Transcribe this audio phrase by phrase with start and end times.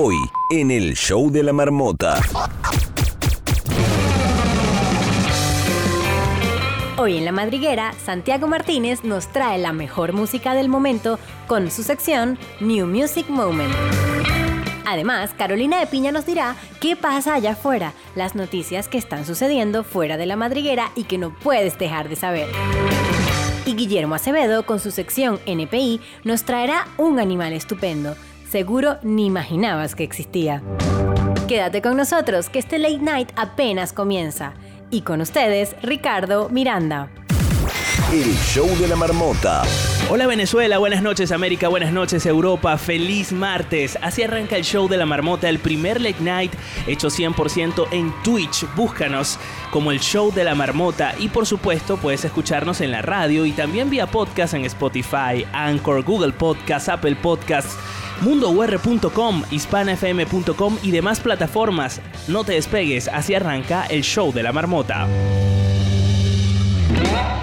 [0.00, 0.14] Hoy,
[0.50, 2.20] en el show de la marmota.
[6.96, 11.18] Hoy en La Madriguera, Santiago Martínez nos trae la mejor música del momento
[11.48, 13.74] con su sección New Music Moment.
[14.86, 19.82] Además, Carolina de Piña nos dirá qué pasa allá afuera, las noticias que están sucediendo
[19.82, 22.46] fuera de La Madriguera y que no puedes dejar de saber.
[23.66, 28.14] Y Guillermo Acevedo, con su sección NPI, nos traerá un animal estupendo.
[28.50, 30.62] Seguro ni imaginabas que existía.
[31.48, 34.54] Quédate con nosotros, que este late night apenas comienza.
[34.90, 37.10] Y con ustedes, Ricardo Miranda.
[38.10, 39.62] El show de la marmota.
[40.08, 43.98] Hola Venezuela, buenas noches América, buenas noches Europa, feliz martes.
[44.00, 46.54] Así arranca el show de la marmota, el primer late night
[46.86, 48.64] hecho 100% en Twitch.
[48.74, 49.38] Búscanos
[49.70, 53.52] como el show de la marmota y por supuesto puedes escucharnos en la radio y
[53.52, 57.76] también vía podcast en Spotify, Anchor, Google Podcast, Apple Podcasts
[58.22, 62.00] mundour.com, hispanafm.com y demás plataformas.
[62.26, 65.06] No te despegues, así arranca el show de la marmota.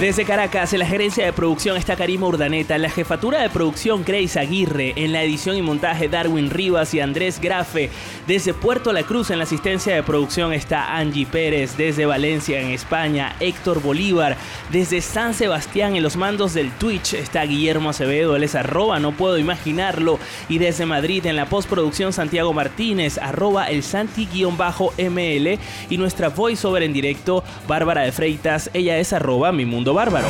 [0.00, 4.38] Desde Caracas, en la gerencia de producción está Karima Urdaneta, la jefatura de producción Grace
[4.38, 7.90] Aguirre, en la edición y montaje Darwin Rivas y Andrés Grafe.
[8.28, 12.68] Desde Puerto La Cruz, en la asistencia de producción está Angie Pérez, desde Valencia, en
[12.68, 14.36] España, Héctor Bolívar,
[14.70, 19.10] desde San Sebastián, en los mandos del Twitch está Guillermo Acevedo, él es arroba, no
[19.10, 25.58] puedo imaginarlo, y desde Madrid, en la postproducción Santiago Martínez, arroba el Santi-ML,
[25.90, 30.28] y nuestra voiceover en directo, Bárbara de Freitas, ella es arroba mi mundo Bárbaro.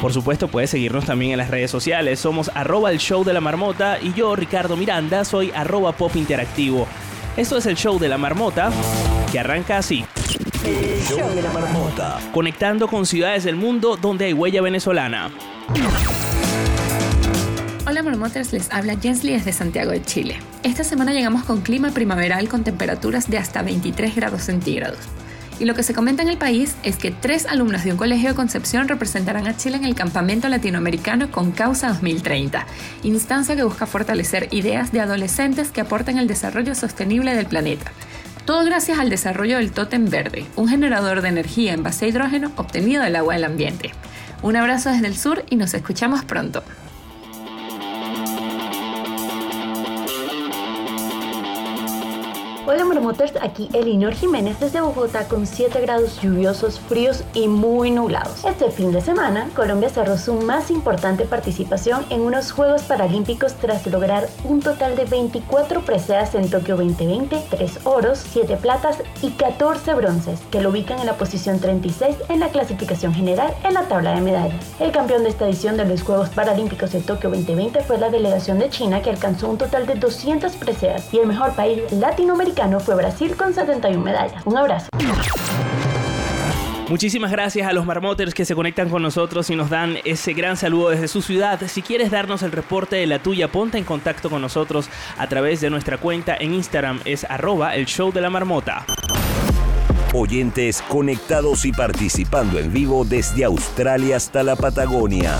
[0.00, 2.20] Por supuesto, puedes seguirnos también en las redes sociales.
[2.20, 6.86] Somos arroba el show de la marmota y yo, Ricardo Miranda, soy arroba pop interactivo.
[7.36, 8.70] Esto es el show de la marmota
[9.32, 10.04] que arranca así.
[10.64, 12.18] El show de la marmota.
[12.32, 15.30] Conectando con ciudades del mundo donde hay huella venezolana.
[17.86, 20.36] Hola Marmoters, les habla Jensly desde Santiago de Chile.
[20.62, 24.98] Esta semana llegamos con clima primaveral con temperaturas de hasta 23 grados centígrados.
[25.60, 28.28] Y lo que se comenta en el país es que tres alumnos de un colegio
[28.28, 32.64] de Concepción representarán a Chile en el Campamento Latinoamericano con Causa 2030,
[33.02, 37.90] instancia que busca fortalecer ideas de adolescentes que aporten el desarrollo sostenible del planeta.
[38.44, 42.52] Todo gracias al desarrollo del Totem Verde, un generador de energía en base a hidrógeno
[42.56, 43.90] obtenido del agua del ambiente.
[44.42, 46.62] Un abrazo desde el sur y nos escuchamos pronto.
[52.70, 58.44] Hola Marmoters, aquí Elinor Jiménez desde Bogotá con 7 grados lluviosos, fríos y muy nublados.
[58.44, 63.86] Este fin de semana, Colombia cerró su más importante participación en unos Juegos Paralímpicos tras
[63.86, 69.94] lograr un total de 24 preseas en Tokio 2020, 3 oros, 7 platas y 14
[69.94, 74.14] bronces, que lo ubican en la posición 36 en la clasificación general en la tabla
[74.14, 74.74] de medallas.
[74.78, 78.58] El campeón de esta edición de los Juegos Paralímpicos de Tokio 2020 fue la delegación
[78.58, 82.96] de China que alcanzó un total de 200 preseas y el mejor país latinoamericano fue
[82.96, 84.42] Brasil con 71 medallas.
[84.44, 84.88] Un abrazo.
[86.88, 90.56] Muchísimas gracias a los marmoters que se conectan con nosotros y nos dan ese gran
[90.56, 91.60] saludo desde su ciudad.
[91.66, 94.88] Si quieres darnos el reporte de la tuya, ponte en contacto con nosotros
[95.18, 98.86] a través de nuestra cuenta en Instagram, es arroba el show de la marmota.
[100.14, 105.36] Oyentes conectados y participando en vivo desde Australia hasta la Patagonia.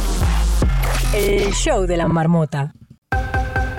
[1.15, 2.75] El show de la marmota.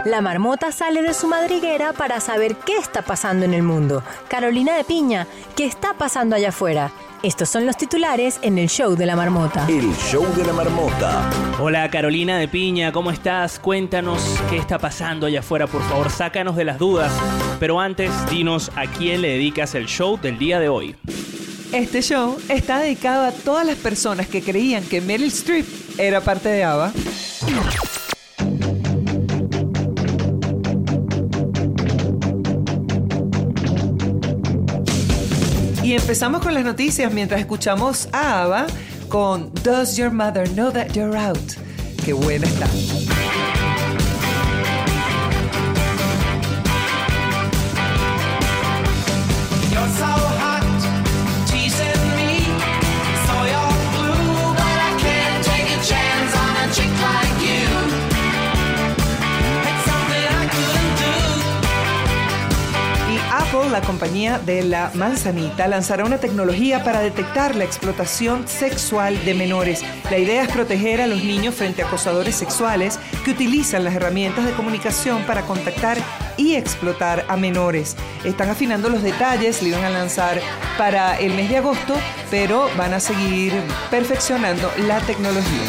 [0.05, 4.01] La marmota sale de su madriguera para saber qué está pasando en el mundo.
[4.29, 5.27] Carolina de Piña,
[5.57, 6.91] ¿qué está pasando allá afuera?
[7.21, 9.65] Estos son los titulares en el show de la marmota.
[9.67, 11.29] El show de la marmota.
[11.59, 13.59] Hola Carolina de Piña, ¿cómo estás?
[13.59, 17.11] Cuéntanos qué está pasando allá afuera, por favor, sácanos de las dudas.
[17.59, 20.95] Pero antes, dinos a quién le dedicas el show del día de hoy.
[21.73, 25.67] Este show está dedicado a todas las personas que creían que Meryl Streep
[25.99, 26.93] era parte de ABBA.
[35.89, 38.67] Y empezamos con las noticias mientras escuchamos a ABBA
[39.07, 41.53] con Does Your Mother Know That You're Out?
[42.05, 43.68] Qué buena está.
[63.71, 69.83] La compañía de la manzanita, lanzará una tecnología para detectar la explotación sexual de menores.
[70.09, 74.45] La idea es proteger a los niños frente a acosadores sexuales que utilizan las herramientas
[74.45, 75.99] de comunicación para contactar
[76.35, 77.95] y explotar a menores.
[78.23, 80.41] Están afinando los detalles, le iban a lanzar
[80.77, 81.93] para el mes de agosto,
[82.31, 83.53] pero van a seguir
[83.91, 85.67] perfeccionando la tecnología.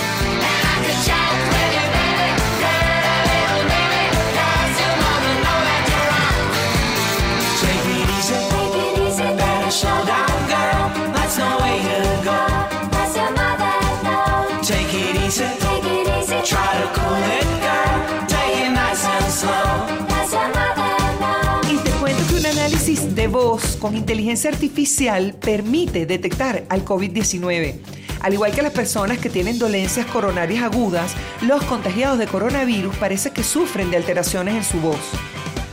[22.70, 27.74] Análisis de voz con inteligencia artificial permite detectar al COVID-19.
[28.20, 33.32] Al igual que las personas que tienen dolencias coronarias agudas, los contagiados de coronavirus parece
[33.32, 35.00] que sufren de alteraciones en su voz.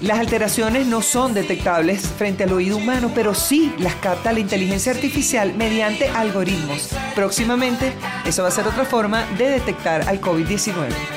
[0.02, 4.92] Las alteraciones no son detectables frente al oído humano, pero sí las capta la inteligencia
[4.92, 6.90] artificial mediante algoritmos.
[7.14, 7.94] Próximamente,
[8.26, 11.17] eso va a ser otra forma de detectar al COVID-19.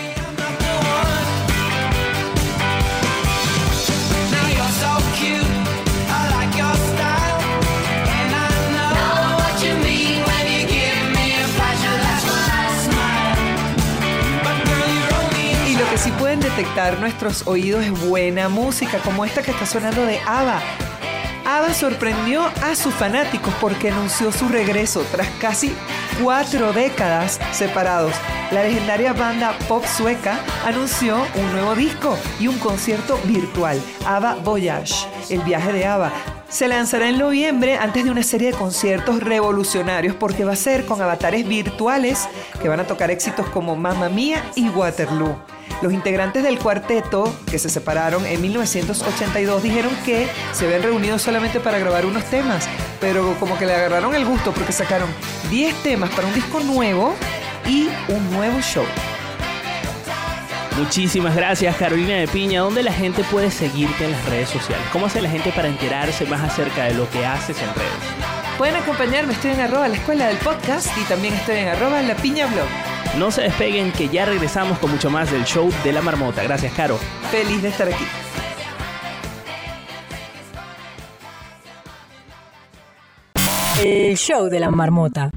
[16.40, 20.60] Detectar nuestros oídos es buena música, como esta que está sonando de ABBA.
[21.44, 25.74] ABBA sorprendió a sus fanáticos porque anunció su regreso tras casi
[26.22, 28.14] cuatro décadas separados.
[28.50, 35.06] La legendaria banda pop sueca anunció un nuevo disco y un concierto virtual, ABBA Voyage,
[35.28, 36.12] el viaje de ABBA.
[36.48, 40.84] Se lanzará en noviembre antes de una serie de conciertos revolucionarios porque va a ser
[40.84, 42.28] con avatares virtuales
[42.60, 45.36] que van a tocar éxitos como Mamma Mía y Waterloo.
[45.82, 51.58] Los integrantes del cuarteto, que se separaron en 1982, dijeron que se habían reunido solamente
[51.58, 52.68] para grabar unos temas,
[53.00, 55.08] pero como que le agarraron el gusto porque sacaron
[55.48, 57.14] 10 temas para un disco nuevo
[57.66, 58.84] y un nuevo show.
[60.76, 62.60] Muchísimas gracias Carolina de Piña.
[62.60, 64.86] ¿Dónde la gente puede seguirte en las redes sociales?
[64.92, 68.58] ¿Cómo hace la gente para enterarse más acerca de lo que haces en redes?
[68.58, 72.14] Pueden acompañarme, estoy en arroba la escuela del podcast y también estoy en arroba la
[72.16, 72.89] piña blog.
[73.18, 76.42] No se despeguen que ya regresamos con mucho más del show de la marmota.
[76.42, 76.96] Gracias, Caro.
[77.30, 78.04] Feliz de estar aquí.
[83.84, 85.30] El show de la marmota.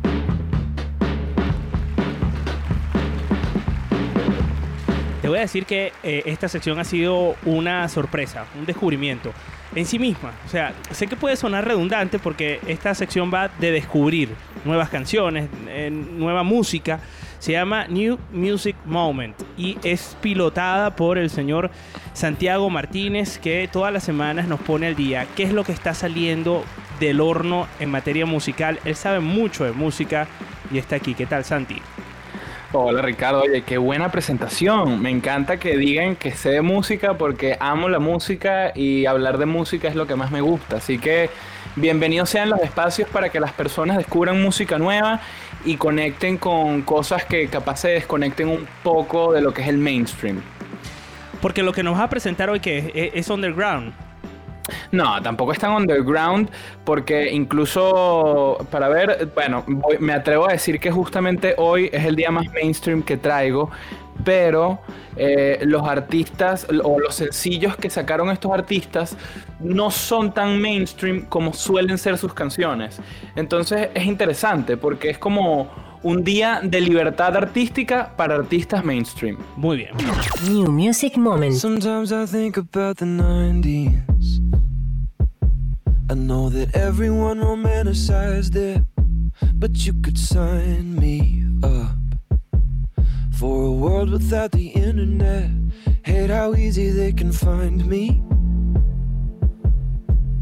[5.22, 9.32] Te voy a decir que eh, esta sección ha sido una sorpresa, un descubrimiento
[9.74, 10.34] en sí misma.
[10.46, 14.30] O sea, sé que puede sonar redundante porque esta sección va de descubrir
[14.66, 17.00] nuevas canciones, eh, nueva música.
[17.44, 21.72] Se llama New Music Moment y es pilotada por el señor
[22.14, 25.94] Santiago Martínez que todas las semanas nos pone al día qué es lo que está
[25.94, 26.64] saliendo
[27.02, 28.80] del horno en materia musical.
[28.86, 30.26] Él sabe mucho de música
[30.72, 31.16] y está aquí.
[31.16, 31.82] ¿Qué tal, Santi?
[32.72, 35.02] Hola Ricardo, oye, qué buena presentación.
[35.02, 39.48] Me encanta que digan que sé de música porque amo la música y hablar de
[39.48, 40.78] música es lo que más me gusta.
[40.78, 41.30] Así que
[41.76, 45.20] bienvenidos sean los espacios para que las personas descubran música nueva
[45.66, 49.78] y conecten con cosas que capaz se desconecten un poco de lo que es el
[49.78, 50.42] mainstream.
[51.42, 53.94] Porque lo que nos va a presentar hoy que es, es underground.
[54.92, 56.50] No, tampoco es tan underground
[56.86, 62.16] porque incluso para ver, bueno, voy- me atrevo a decir que justamente hoy es el
[62.16, 63.70] día más mainstream que traigo,
[64.24, 64.80] pero
[65.16, 69.18] eh, los artistas o los sencillos que sacaron estos artistas
[69.60, 73.00] no son tan mainstream como suelen ser sus canciones.
[73.36, 75.70] Entonces es interesante porque es como
[76.04, 79.38] un día de libertad artística para artistas mainstream.
[79.56, 79.92] Muy bien.
[80.50, 81.56] New Music Moment.
[81.56, 84.42] Sometimes I think about the 90s.
[86.10, 88.84] I know that everyone romanticized it,
[89.56, 92.03] but you could sign me up
[93.44, 95.50] for a world without the internet.
[96.06, 98.24] Hate how easy they can find me.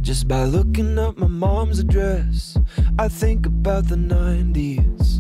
[0.02, 2.60] Just by looking up my mom's address,
[3.00, 5.20] I think about the 90s.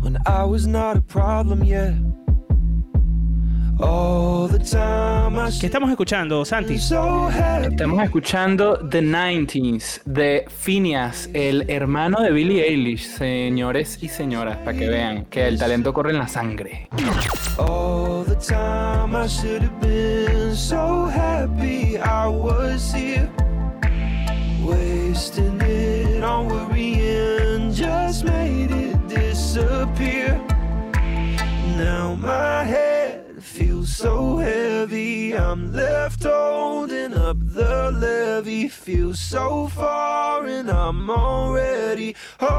[0.00, 1.94] When I was not a problem yet.
[4.62, 6.74] ¿Qué estamos escuchando, Santi?
[6.74, 14.78] Estamos escuchando The 90s de Phineas, el hermano de Billie Eilish, señores y señoras, para
[14.78, 16.88] que vean que el talento corre en la sangre.
[17.58, 23.28] All the time I should have been so happy I was here.
[24.64, 30.40] Wasting it on worrying just made it disappear.
[31.76, 33.01] Now my head
[34.02, 35.32] so heavy.
[35.32, 38.68] I'm left holding up the levee.
[38.68, 42.50] Feel so far and I'm already home.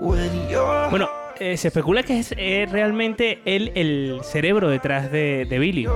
[0.00, 1.08] When you're Bueno,
[1.40, 5.88] eh, se especula que es eh, realmente él el cerebro detrás de, de Billy.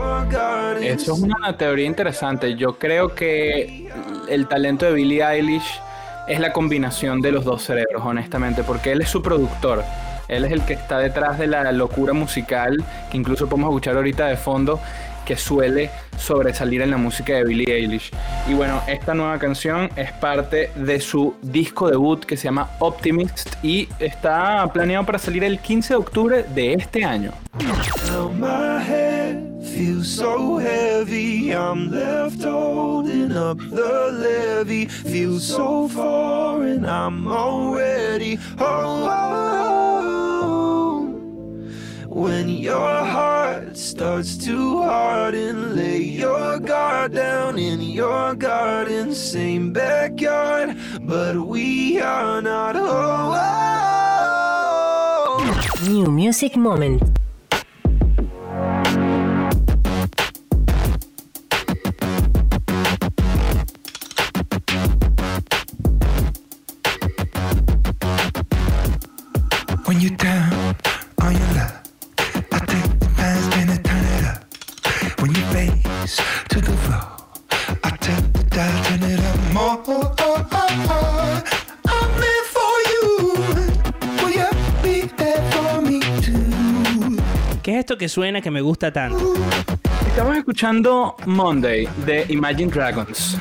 [0.82, 2.56] Eso es una teoría interesante.
[2.56, 3.88] Yo creo que
[4.28, 5.80] el talento de Billie Eilish
[6.26, 9.84] es la combinación de los dos cerebros, honestamente, porque él es su productor.
[10.30, 12.76] Él es el que está detrás de la locura musical,
[13.10, 14.80] que incluso podemos escuchar ahorita de fondo,
[15.30, 18.10] que suele sobresalir en la música de Billie Eilish.
[18.48, 23.54] Y bueno, esta nueva canción es parte de su disco debut que se llama Optimist
[23.62, 27.30] y está planeado para salir el 15 de octubre de este año.
[42.10, 49.14] When your heart starts to harden, lay your guard down in your garden.
[49.14, 53.38] Same backyard, but we are not home.
[55.86, 57.19] New Music Moment.
[88.00, 89.34] Que suena que me gusta tanto?
[90.08, 93.36] Estamos escuchando Monday de Imagine Dragons.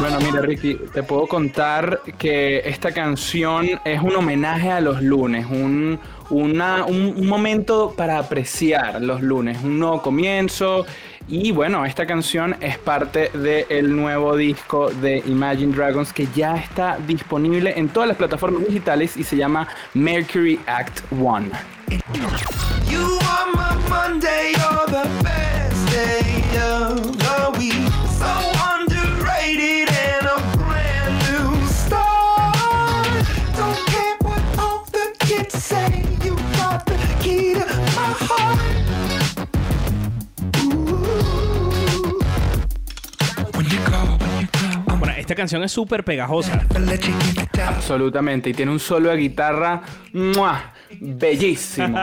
[0.00, 5.46] Bueno, mira Ricky, te puedo contar que esta canción es un homenaje a los lunes,
[5.50, 5.98] un,
[6.30, 10.86] una- un- un momento para apreciar los lunes, un nuevo comienzo.
[11.28, 16.98] Y bueno, esta canción es parte del nuevo disco de Imagine Dragons que ya está
[17.06, 21.50] disponible en todas las plataformas digitales y se llama Mercury Act One.
[22.88, 27.85] You are my Monday, you're the best day of the week.
[45.26, 46.64] Esta canción es súper pegajosa.
[47.66, 50.72] Absolutamente, y tiene un solo de guitarra ¡mua!
[51.00, 51.98] bellísimo.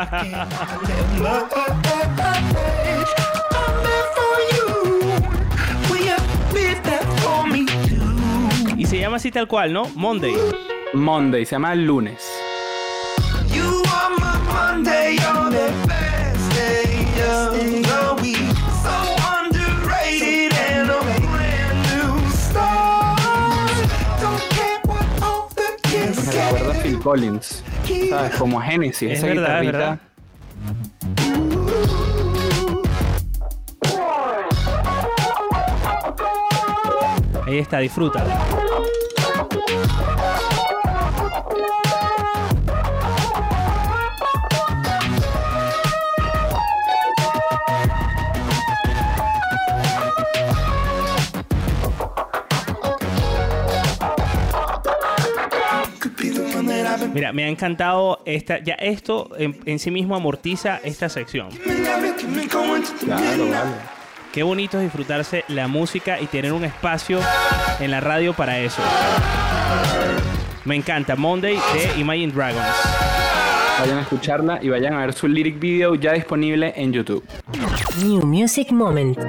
[8.78, 9.86] Y se llama así tal cual, ¿no?
[9.96, 10.36] Monday.
[10.94, 12.30] Monday, se llama lunes.
[13.54, 18.53] You are my Monday, you're the best day of the week.
[26.26, 27.64] Me recuerda a Phil Collins,
[28.10, 28.36] ¿sabes?
[28.36, 29.78] Como Genesis, Es esa verdad, es guitarrita.
[29.78, 30.00] verdad.
[37.46, 38.24] Ahí está, disfruta.
[57.14, 58.60] Mira, me ha encantado esta.
[58.60, 61.50] Ya esto en, en sí mismo amortiza esta sección.
[63.00, 63.94] Claro, vale.
[64.32, 67.20] Qué bonito es disfrutarse la música y tener un espacio
[67.80, 68.82] en la radio para eso.
[70.66, 72.66] Me encanta Monday de Imagine Dragons.
[73.80, 77.24] Vayan a escucharla y vayan a ver su lyric video ya disponible en YouTube.
[78.04, 79.20] New Music Moment.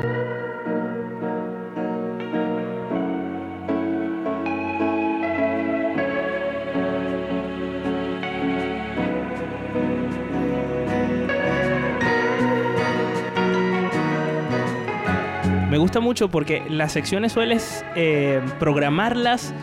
[15.95, 19.55] Gusta mucho porque las secciones sueles eh, programarlas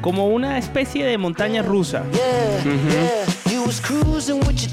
[0.00, 2.04] como una especie de montaña rusa.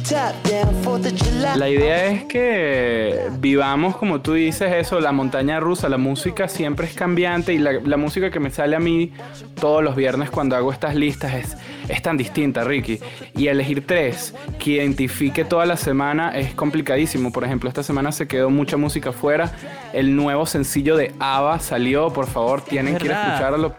[0.09, 1.57] Top down, 4th of July.
[1.57, 6.87] La idea es que vivamos, como tú dices, eso, la montaña rusa, la música siempre
[6.87, 9.13] es cambiante y la, la música que me sale a mí
[9.59, 12.99] todos los viernes cuando hago estas listas es, es tan distinta, Ricky.
[13.35, 17.31] Y elegir tres que identifique toda la semana es complicadísimo.
[17.31, 19.51] Por ejemplo, esta semana se quedó mucha música fuera.
[19.93, 23.75] El nuevo sencillo de ABBA salió, por favor, tienen que ir a escucharlo.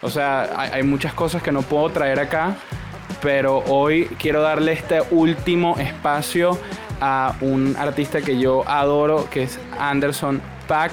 [0.00, 2.56] O sea, hay, hay muchas cosas que no puedo traer acá,
[3.20, 6.58] pero hoy quiero darle este último espacio
[7.00, 10.92] a un artista que yo adoro, que es Anderson Paak,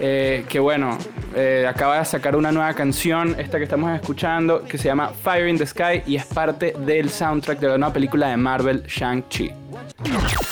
[0.00, 0.98] eh, que bueno,
[1.34, 5.48] eh, acaba de sacar una nueva canción, esta que estamos escuchando, que se llama Fire
[5.48, 9.52] in the Sky y es parte del soundtrack de la nueva película de Marvel, Shang-Chi.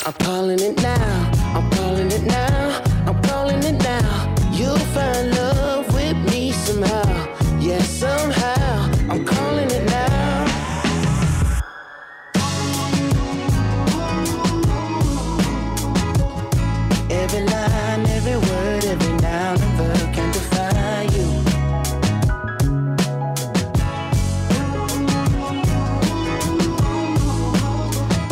[0.07, 0.61] I'm calling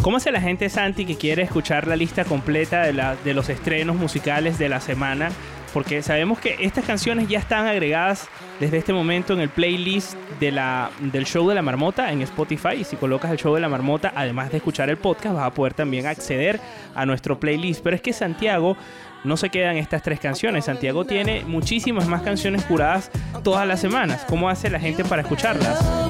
[0.04, 4.58] ¿Cómo hace la gente, Santi, que quiere escuchar la lista completa de, los estrenos musicales
[4.58, 5.30] de la semana?
[5.72, 8.28] Porque sabemos que estas canciones ya están agregadas
[8.60, 12.74] desde este momento en el playlist de la, del show de la marmota en Spotify.
[12.80, 15.54] Y si colocas el show de la marmota, además de escuchar el podcast, vas a
[15.54, 16.60] poder también acceder
[16.94, 17.82] a nuestro playlist.
[17.82, 18.76] Pero es que Santiago
[19.24, 20.66] no se quedan estas tres canciones.
[20.66, 23.10] Santiago tiene muchísimas más canciones curadas
[23.42, 24.26] todas las semanas.
[24.28, 26.03] ¿Cómo hace la gente para escucharlas?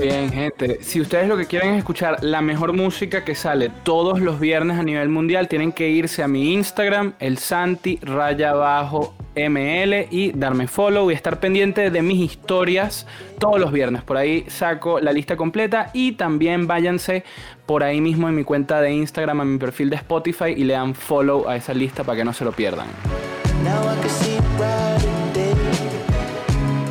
[0.00, 0.78] Bien, gente.
[0.82, 4.78] Si ustedes lo que quieren es escuchar la mejor música que sale todos los viernes
[4.78, 10.32] a nivel mundial, tienen que irse a mi Instagram, el Santi raya abajo ML y
[10.32, 13.06] darme follow y estar pendiente de mis historias
[13.38, 14.02] todos los viernes.
[14.02, 17.24] Por ahí saco la lista completa y también váyanse
[17.66, 20.74] por ahí mismo en mi cuenta de Instagram, a mi perfil de Spotify y le
[20.74, 22.88] dan follow a esa lista para que no se lo pierdan.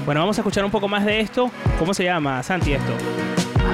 [0.10, 1.52] Bueno, vamos a escuchar un poco más de esto.
[1.78, 2.94] ¿Cómo se llama, Santi, esto?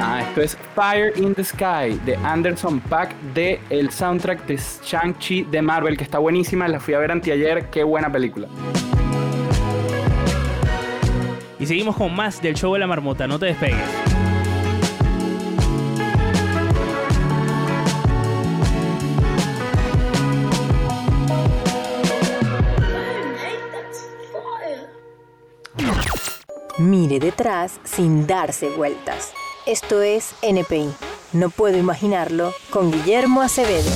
[0.02, 5.44] Ah, esto es Fire in the Sky de Anderson Pack de el soundtrack de Shang-Chi
[5.44, 6.68] de Marvel, que está buenísima.
[6.68, 7.70] La fui a ver anteayer.
[7.70, 8.50] Qué buena película.
[11.58, 13.28] Y seguimos con más del show de la marmota.
[13.28, 14.15] No te despegues.
[26.78, 29.32] Mire detrás sin darse vueltas.
[29.66, 30.94] Esto es NPI.
[31.32, 33.90] No puedo imaginarlo con Guillermo Acevedo.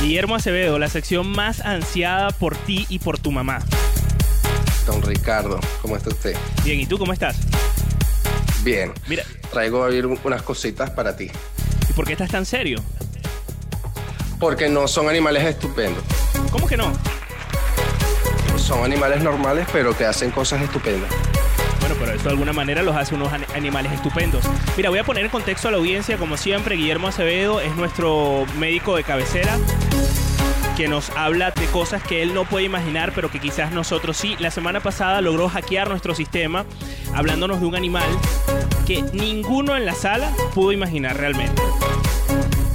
[0.00, 3.58] Guillermo Acevedo, la sección más ansiada por ti y por tu mamá.
[4.86, 6.34] Don Ricardo, ¿cómo está usted?
[6.64, 7.36] Bien, ¿y tú cómo estás?
[8.62, 8.92] Bien.
[9.06, 11.30] Mira, Traigo a ir unas cositas para ti.
[11.88, 12.80] ¿y por qué estás tan serio?
[14.40, 16.02] Porque no son animales estupendos.
[16.50, 16.92] ¿Cómo que no?
[18.56, 21.12] Son animales normales, pero que hacen cosas estupendas.
[22.22, 24.44] De alguna manera los hace unos an- animales estupendos.
[24.76, 28.46] Mira, voy a poner en contexto a la audiencia, como siempre, Guillermo Acevedo es nuestro
[28.58, 29.58] médico de cabecera
[30.76, 34.36] que nos habla de cosas que él no puede imaginar, pero que quizás nosotros sí.
[34.40, 36.64] La semana pasada logró hackear nuestro sistema
[37.14, 38.08] hablándonos de un animal
[38.86, 41.62] que ninguno en la sala pudo imaginar realmente.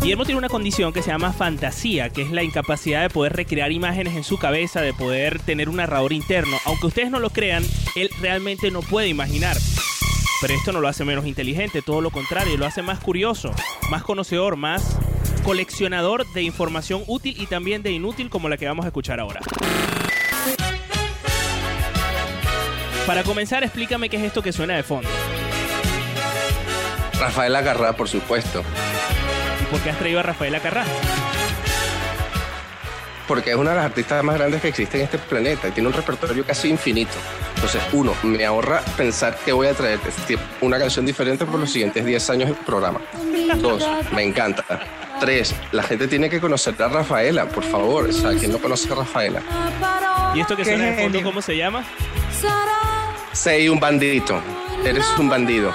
[0.01, 3.71] Guillermo tiene una condición que se llama fantasía, que es la incapacidad de poder recrear
[3.71, 6.57] imágenes en su cabeza, de poder tener un narrador interno.
[6.63, 9.57] Aunque ustedes no lo crean, él realmente no puede imaginar.
[10.41, 13.51] Pero esto no lo hace menos inteligente, todo lo contrario, lo hace más curioso,
[13.91, 14.97] más conocedor, más
[15.43, 19.41] coleccionador de información útil y también de inútil como la que vamos a escuchar ahora.
[23.05, 25.09] Para comenzar, explícame qué es esto que suena de fondo.
[27.19, 28.63] Rafael Agarrá, por supuesto.
[29.69, 30.83] ¿Y por qué has traído a Rafaela Carrá?
[33.27, 35.87] Porque es una de las artistas más grandes que existe en este planeta y tiene
[35.89, 37.13] un repertorio casi infinito.
[37.55, 41.69] Entonces, uno, me ahorra pensar que voy a traer este- una canción diferente por los
[41.71, 42.99] siguientes 10 años del programa.
[43.57, 44.63] Dos, me encanta.
[45.19, 48.09] Tres, la gente tiene que conocer a Rafaela, por favor.
[48.09, 49.41] O sea, ¿quién no conoce a Rafaela?
[50.33, 51.83] ¿Y esto que Qué suena de fondo, cómo se llama?
[53.33, 54.41] Sei un bandidito.
[54.83, 55.71] Eres un bandido.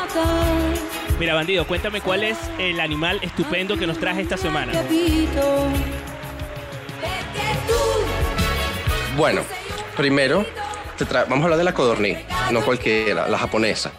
[1.19, 4.73] Mira, bandido, cuéntame cuál es el animal estupendo que nos traje esta semana.
[9.17, 9.43] Bueno,
[9.97, 10.45] primero,
[10.99, 12.19] te vamos a hablar de la codorniz,
[12.51, 13.93] no cualquiera, la japonesa.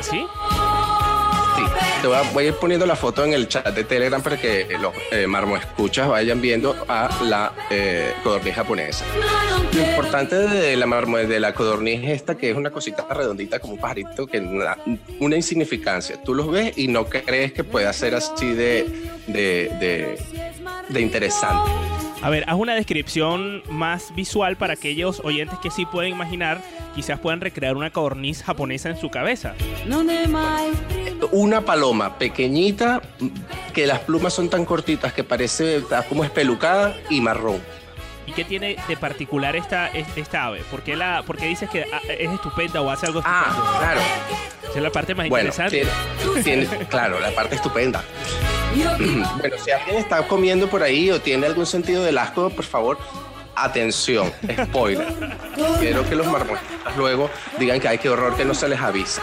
[0.00, 0.26] ¿Sí?
[2.04, 4.92] Te voy a, ir poniendo la foto en el chat de Telegram para que los
[5.10, 9.06] eh, marmoescuchas vayan viendo a la eh, codorniz japonesa.
[9.72, 13.58] Lo importante de la marmo de la codorniz es esta que es una cosita redondita
[13.58, 14.76] como un pajarito que na-
[15.18, 16.20] una insignificancia.
[16.22, 18.84] Tú los ves y no crees que pueda ser así de,
[19.26, 21.70] de interesante.
[22.24, 26.58] A ver, haz una descripción más visual para aquellos oyentes que sí pueden imaginar,
[26.94, 29.54] quizás puedan recrear una codorniz japonesa en su cabeza.
[31.32, 33.02] Una paloma pequeñita
[33.74, 37.60] que las plumas son tan cortitas que parece como espelucada y marrón.
[38.26, 40.62] ¿Y qué tiene de particular esta, es- esta ave?
[40.70, 43.46] ¿Por qué, la, por qué dices que ah, es estupenda o hace algo estupendo?
[43.46, 44.00] Ah, claro.
[44.62, 45.86] Esa es la parte más Bueno, interesante.
[46.42, 48.02] tiene, tiene- claro, la parte estupenda.
[49.38, 52.98] Bueno, si alguien está comiendo por ahí o tiene algún sentido del asco, por favor,
[53.54, 54.32] atención,
[54.64, 55.06] spoiler.
[55.80, 59.22] Quiero que los marmonistas luego digan que hay que horror que no se les avisa.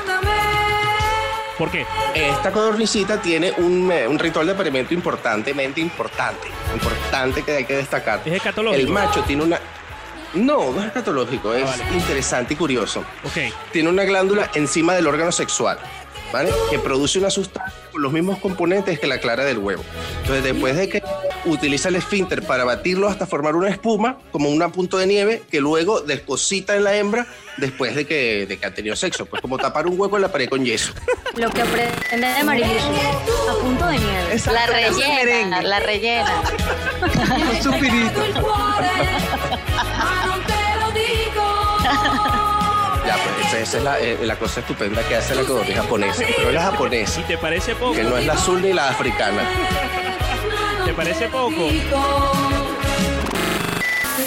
[1.57, 1.85] ¿Por qué?
[2.15, 7.75] Esta codornicita tiene un, eh, un ritual de apareamiento importantemente importante, importante que hay que
[7.75, 8.21] destacar.
[8.25, 8.81] ¿Es escatológico?
[8.81, 9.59] El macho tiene una...
[10.33, 11.97] No, no es escatológico, es Ah, vale.
[11.97, 13.01] interesante y curioso.
[13.25, 13.53] Ok.
[13.71, 15.77] Tiene una glándula encima del órgano sexual,
[16.31, 16.51] ¿vale?
[16.69, 19.83] Que produce una sustancia con los mismos componentes que la clara del huevo.
[20.21, 21.03] Entonces, después de que
[21.45, 25.59] utiliza el esfínter para batirlo hasta formar una espuma, como un punto de nieve, que
[25.59, 29.25] luego deposita en la hembra después de que, de que ha tenido sexo.
[29.25, 30.93] Pues como tapar un hueco en la pared con yeso.
[31.35, 32.77] Lo que aprende de Marilyn
[33.49, 34.33] a punto de nieve.
[34.33, 36.41] Exacto, La rellena, la rellena.
[37.51, 38.21] Un suspirito.
[43.11, 46.23] Ya, pues esa, es la, eh, la cosa estupenda que hace la codorniz japonesa.
[46.37, 47.91] Pero es la japonesa, ¿Y te parece poco?
[47.91, 49.41] que no es la azul ni la africana.
[50.85, 51.67] ¿Te parece poco?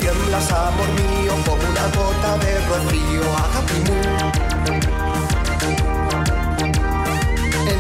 [0.01, 3.23] Tiemblas, amor mío, como una gota de rocío.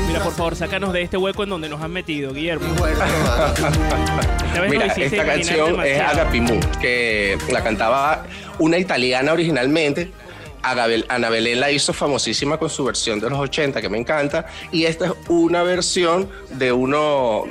[0.06, 2.74] Mira, por favor, sácanos de este hueco en donde nos han metido, Guillermo.
[4.70, 6.00] Mira, esta canción es.
[6.00, 8.24] Agapimu, que la cantaba
[8.58, 10.23] una italiana originalmente.
[10.64, 14.46] Agabel- Ana Belén la hizo famosísima con su versión de los 80, que me encanta.
[14.72, 17.44] Y esta es una versión de uno,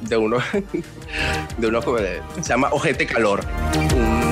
[0.00, 0.38] de uno,
[1.58, 3.44] de uno como de- se llama Ojete Calor.
[3.94, 4.26] Un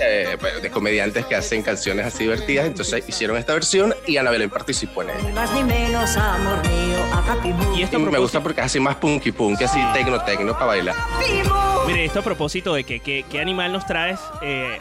[0.00, 2.66] eh, bueno, de comediantes que hacen canciones así divertidas.
[2.66, 5.28] Entonces hicieron esta versión y Ana Belén participó en ella.
[5.34, 7.74] Más ni menos, amor mío, Agapimu.
[7.76, 10.94] Y esto me gusta porque es así más punky punky, así tecno tecno para bailar.
[11.86, 14.78] mire, esto a propósito de que, qué animal nos traes, eh,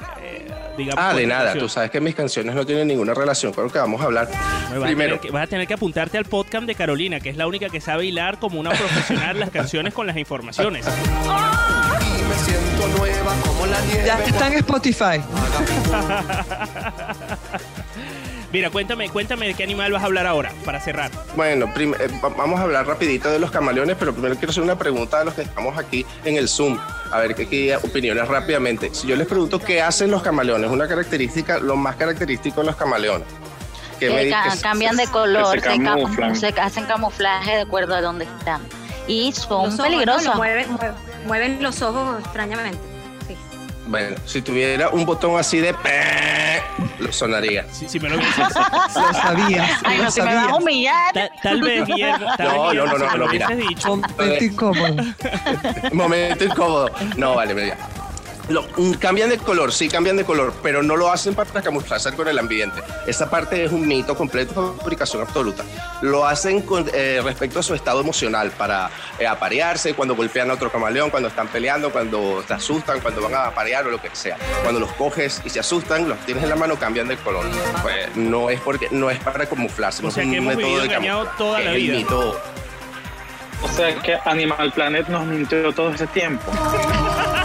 [0.78, 1.04] digamos.
[1.04, 1.54] Ah, por de nada.
[1.54, 4.30] Tú sabes que mis canciones no tienen ninguna relación con lo que vamos a hablar.
[4.72, 7.20] Me vas, Primero, a tener que, vas a tener que apuntarte al podcast de Carolina,
[7.20, 10.86] que es la única que sabe hilar como una profesional las canciones con las informaciones.
[10.86, 14.04] Y me siento nueva como la nieve.
[14.06, 15.22] Ya está en Spotify.
[18.54, 21.10] Mira, cuéntame, cuéntame de qué animal vas a hablar ahora, para cerrar.
[21.36, 24.78] bueno, eh, va- vamos a hablar rapidito de los camaleones, pero primero quiero hacer una
[24.78, 26.78] pregunta a los que estamos aquí en el Zoom.
[27.12, 28.94] A ver qué qué opiniones rápidamente.
[28.94, 32.76] Si yo les pregunto qué hacen los camaleones, una característica, lo más característico de los
[32.76, 33.28] camaleones.
[34.00, 36.36] ¿Qué me Que ca- que- cambian de color, se se, ca- camuflan.
[36.36, 38.62] se hacen camuflaje de acuerdo a dónde están.
[39.08, 39.84] Y son Los ojos, ¿no?
[39.84, 40.36] peligrosos.
[40.36, 40.94] Mueven, mueven,
[41.26, 42.78] mueven los ojos extrañamente.
[43.28, 43.36] Sí.
[43.88, 45.74] Bueno, si tuviera un botón así de...
[47.00, 47.66] lo sonaría.
[47.72, 48.34] Si, si me lo dices.
[48.96, 49.80] Lo sabías.
[49.84, 51.14] Ay, lo no, si me vas a humillar.
[51.14, 53.48] Ta- tal vez, No, vez, no, no, no, no, mira.
[53.50, 53.96] dicho.
[53.96, 55.04] Momento incómodo.
[55.92, 56.92] Momento incómodo.
[57.18, 57.78] No, vale, mira.
[58.54, 62.14] Lo- mm, cambian de color, sí cambian de color, pero no lo hacen para camuflarse
[62.14, 62.82] con el ambiente.
[63.08, 65.64] Esa parte es un mito completo, fabricación absoluta.
[66.02, 70.54] Lo hacen con, eh, respecto a su estado emocional, para eh, aparearse, cuando golpean a
[70.54, 74.10] otro camaleón, cuando están peleando, cuando te asustan, cuando van a aparear o lo que
[74.14, 74.38] sea.
[74.62, 77.46] Cuando los coges y se asustan, los tienes en la mano, cambian de color.
[77.82, 80.56] Pues no es porque no es para camuflarse, O no es sea, un que hemos
[80.56, 81.96] método de camuflaje, toda la vida.
[81.96, 82.40] mito.
[83.64, 86.52] O sea que Animal Planet nos mintió todo ese tiempo.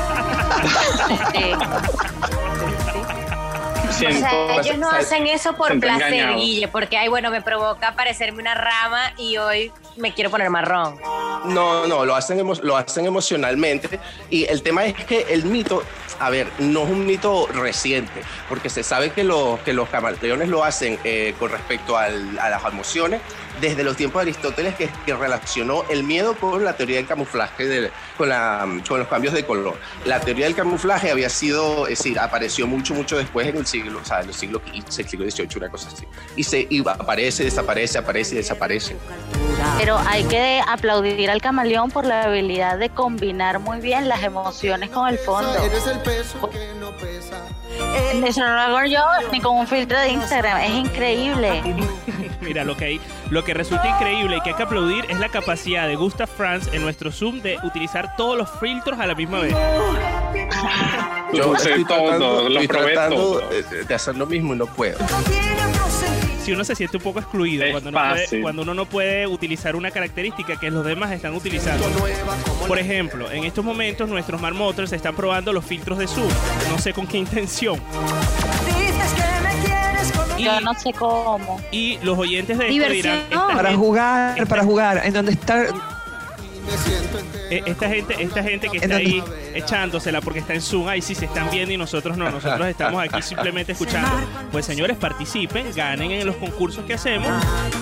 [3.90, 4.06] Sí.
[4.06, 6.36] O sea, ellos no hacen eso por placer, engañado.
[6.38, 10.96] Guille, porque, ay, bueno, me provoca parecerme una rama y hoy me quiero poner marrón.
[11.46, 13.98] No, no, lo hacen, emo- lo hacen emocionalmente.
[14.30, 15.82] Y el tema es que el mito,
[16.20, 20.48] a ver, no es un mito reciente, porque se sabe que, los que los camaleones
[20.48, 23.20] lo hacen eh, con respecto al- a las emociones
[23.60, 27.66] desde los tiempos de Aristóteles, que, que relacionó el miedo con la teoría del camuflaje,
[27.66, 29.76] de- con, la- con los cambios de color.
[30.04, 34.00] La teoría del camuflaje había sido, es decir, apareció mucho, mucho después en el siglo,
[34.02, 36.04] o sea, en el siglo XV, el siglo XVIII, una cosa así.
[36.36, 38.96] Y se iba, aparece, desaparece, aparece y desaparece.
[39.78, 44.90] Pero hay que aplaudir al camaleón por la habilidad de combinar muy bien las emociones
[44.90, 45.52] con el fondo.
[45.64, 47.42] Eres el peso que no pesa.
[48.26, 49.00] Eso no lo hago yo
[49.32, 50.60] ni con un filtro de Instagram.
[50.60, 51.62] Es increíble.
[52.40, 53.00] Mira, lo que hay,
[53.30, 56.68] Lo que resulta increíble y que hay que aplaudir es la capacidad de Gustav Franz
[56.72, 59.54] en nuestro Zoom de utilizar todos los filtros a la misma vez.
[61.32, 63.42] Yo sé todo, lo probé todo.
[63.88, 64.98] de, hacer lo mismo y no puedo.
[66.42, 69.76] Si uno se siente un poco excluido cuando uno, puede, cuando uno no puede utilizar
[69.76, 71.84] una característica que los demás están utilizando.
[72.66, 76.30] Por ejemplo, en estos momentos nuestros marmoters están probando los filtros de Zoom.
[76.70, 77.57] No sé con qué intención.
[80.36, 81.60] Y, Yo no sé cómo.
[81.72, 83.18] y los oyentes de esto Diversión.
[83.28, 85.02] dirán, Para gente- jugar, para jugar.
[85.04, 85.64] En donde está.
[87.50, 89.22] Eh, esta gente, esta gente que ¿En está ahí
[89.54, 93.02] echándosela porque está en Zoom, ahí sí se están viendo y nosotros no, nosotros estamos
[93.02, 94.10] aquí simplemente escuchando.
[94.52, 97.30] Pues señores, participen, ganen en los concursos que hacemos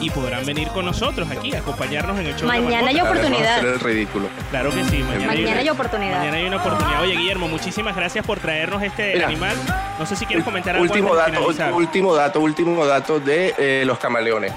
[0.01, 2.49] y podrán venir con nosotros aquí, a acompañarnos en el show.
[2.49, 3.59] de la Mañana hay oportunidad.
[3.59, 4.29] Hacer el ridículo.
[4.51, 6.19] Claro que sí, mañana, Mañana hay oportunidad.
[6.19, 7.03] Mañana hay una oportunidad.
[7.03, 9.27] Oye, Guillermo, muchísimas gracias por traernos este Mira.
[9.27, 9.57] animal.
[9.99, 11.45] No sé si quieres comentar algo Último dato,
[11.77, 14.53] último dato, último dato de eh, los camaleones.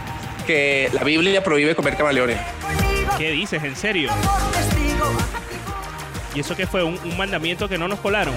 [0.46, 2.38] Que la Biblia prohíbe comer camaleones.
[3.20, 3.62] ¿Qué dices?
[3.64, 4.10] ¿En serio?
[6.34, 6.84] ¿Y eso qué fue?
[6.84, 8.34] ¿Un, un mandamiento que no nos colaron?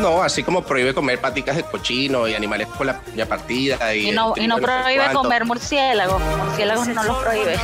[0.00, 3.94] No, así como prohíbe comer paticas de cochino y animales con la piña partida.
[3.94, 5.22] Y, Y no, y no sé prohíbe cuánto.
[5.22, 6.20] comer murciélagos.
[6.20, 7.56] Murciélagos no los prohíbe.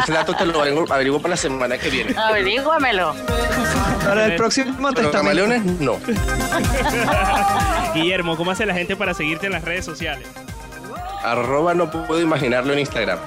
[0.00, 0.60] Ese dato te lo
[0.92, 2.14] averiguo para la semana que viene.
[2.18, 3.14] Averíguamelo.
[4.04, 5.12] Para el próximo Pero testamento.
[5.12, 5.98] camaleones, no.
[7.94, 10.26] Guillermo, ¿cómo hace la gente para seguirte en las redes sociales?
[11.22, 13.18] Arroba no puedo imaginarlo en Instagram.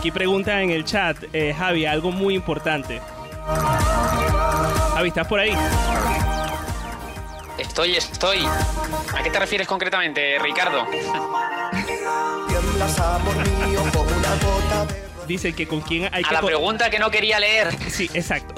[0.00, 3.02] Aquí pregunta en el chat, eh, Javi, algo muy importante.
[4.94, 5.52] Javi, ¿estás por ahí?
[7.58, 8.38] Estoy, estoy.
[9.14, 10.86] ¿A qué te refieres concretamente, Ricardo?
[15.26, 16.34] Dice que con quién hay A que...
[16.34, 17.68] la co- pregunta que no quería leer.
[17.90, 18.54] Sí, exacto.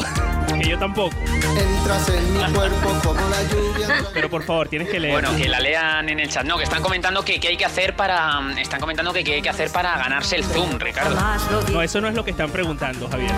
[0.47, 1.17] Que yo tampoco.
[1.19, 4.05] Entras en mi cuerpo como la lluvia.
[4.13, 5.13] Pero por favor, tienes que leer.
[5.15, 6.45] Bueno, que la lean en el chat.
[6.45, 8.41] No, que están comentando que qué hay que hacer para.
[8.59, 11.17] Están comentando que qué hay que hacer para ganarse el Zoom, Ricardo.
[11.71, 13.33] No, eso no es lo que están preguntando, Javier.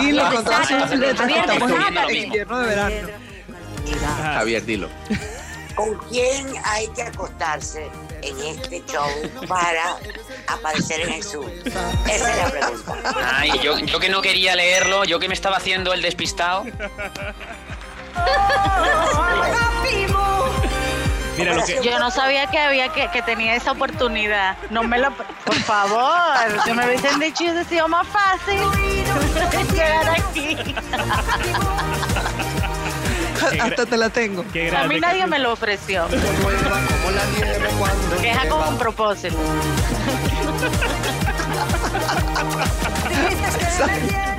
[0.00, 1.30] Dilo Ah, con todas sus letras.
[2.12, 3.08] Invierno de verano.
[4.16, 4.88] Javier, dilo.
[5.74, 7.88] ¿Con quién hay que acostarse
[8.22, 9.06] en este show
[9.46, 9.96] para
[10.48, 11.48] aparecer en el Zoom?
[11.64, 13.14] Esa es la pregunta.
[13.38, 16.64] Ay, yo, yo que no quería leerlo, yo que me estaba haciendo el despistado.
[21.36, 21.80] Mira, lo que...
[21.82, 24.56] Yo no sabía que había que, que tenía esa oportunidad.
[24.70, 25.12] No me lo.
[25.44, 28.60] Por favor, que me hubiesen dicho hubiese sido más fácil
[29.72, 30.56] llegar aquí.
[33.60, 34.44] Hasta te la tengo.
[34.76, 36.06] A mí nadie me lo ofreció.
[38.22, 39.36] Es con propósito.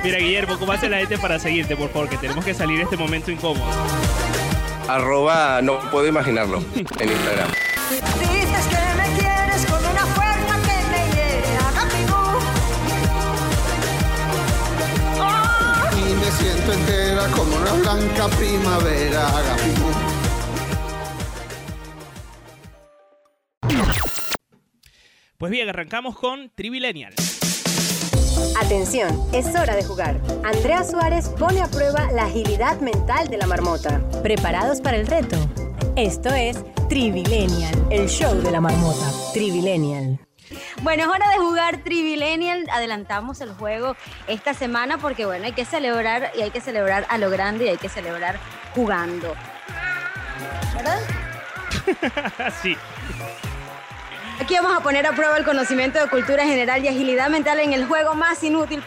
[0.02, 2.08] Mira, Guillermo, ¿cómo hace la gente para seguirte, por favor?
[2.08, 3.70] Que tenemos que salir de este momento incómodo.
[4.88, 7.50] Arroba no puedo imaginarlo en Instagram.
[7.90, 11.56] Dices que me quieres con una fuerza que me hiere.
[11.68, 12.38] Agapimú.
[15.94, 19.28] Y me siento entera como una blanca primavera.
[19.28, 19.92] Agapimú.
[25.38, 27.14] Pues bien, arrancamos con Trivilenial.
[28.60, 30.20] Atención, es hora de jugar.
[30.42, 34.02] Andrea Suárez pone a prueba la agilidad mental de la marmota.
[34.20, 35.36] ¿Preparados para el reto?
[35.94, 39.12] Esto es Trivilenial, el show de la marmota.
[39.32, 40.18] Trivilenial.
[40.82, 42.66] Bueno, es hora de jugar Trivilenial.
[42.72, 43.94] Adelantamos el juego
[44.26, 47.68] esta semana porque, bueno, hay que celebrar y hay que celebrar a lo grande y
[47.68, 48.40] hay que celebrar
[48.74, 49.36] jugando.
[50.74, 51.00] ¿Verdad?
[52.60, 52.76] sí.
[54.40, 57.72] Aquí vamos a poner a prueba el conocimiento de cultura general y agilidad mental en
[57.72, 58.82] el juego más inútil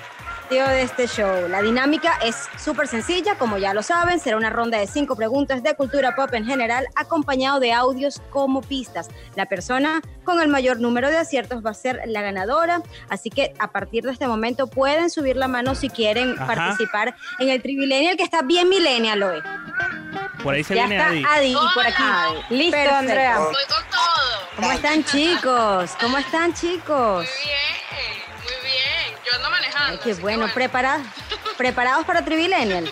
[0.51, 1.47] de este show.
[1.47, 5.63] La dinámica es súper sencilla, como ya lo saben, será una ronda de cinco preguntas
[5.63, 9.07] de cultura pop en general, acompañado de audios como pistas.
[9.35, 13.53] La persona con el mayor número de aciertos va a ser la ganadora, así que
[13.59, 16.47] a partir de este momento pueden subir la mano si quieren Ajá.
[16.53, 19.39] participar en el Trivilenial, que está bien millennial hoy.
[20.43, 21.53] Por ahí se Ya viene está Adi.
[21.53, 22.03] Adi por aquí.
[22.49, 22.95] Listo, Perfecto.
[22.97, 23.39] Andrea.
[23.39, 24.55] Voy con todo.
[24.57, 25.91] ¿Cómo están, chicos?
[26.01, 27.25] ¿Cómo están, chicos?
[27.25, 28.20] Muy bien,
[29.25, 29.93] yo ando manejando.
[29.93, 30.47] Ay, qué bueno.
[30.53, 31.05] ¿Preparados?
[31.57, 32.91] ¿Preparados para Trivilenial?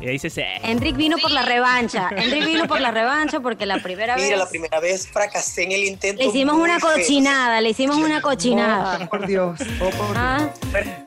[0.00, 0.42] Y ahí dice, sí.
[0.62, 2.10] Enric vino por la revancha.
[2.14, 5.72] Enric vino por la revancha porque la primera Mira, vez la primera vez fracasé en
[5.72, 6.20] el intento.
[6.20, 6.90] le hicimos una feo.
[6.92, 8.98] cochinada, le hicimos una cochinada.
[9.02, 9.58] Oh, por Dios.
[9.80, 10.50] Oh, por Ah,